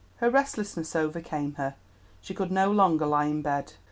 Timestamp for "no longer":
2.51-3.05